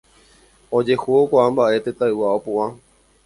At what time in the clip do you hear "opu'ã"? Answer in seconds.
2.39-2.67